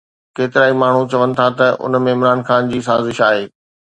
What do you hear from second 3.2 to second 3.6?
آهي